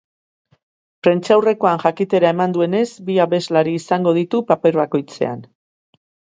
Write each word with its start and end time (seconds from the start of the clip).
Prentsaurrekoan 1.07 1.83
jakitera 1.83 2.33
eman 2.37 2.57
duenez, 2.57 2.83
bi 3.11 3.19
abeslari 3.27 3.77
izango 3.83 4.17
ditu 4.21 4.43
paper 4.51 4.83
bakoitzean. 4.85 5.49